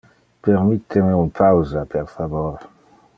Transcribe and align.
Permitte 0.47 1.03
me 1.07 1.11
un 1.19 1.29
pausa, 1.41 1.85
per 1.93 2.05
favor. 2.17 2.69